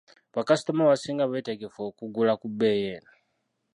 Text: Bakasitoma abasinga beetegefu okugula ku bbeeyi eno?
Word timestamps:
Bakasitoma 0.35 0.81
abasinga 0.83 1.29
beetegefu 1.31 1.79
okugula 1.89 2.33
ku 2.39 2.45
bbeeyi 2.51 2.85
eno? 2.95 3.11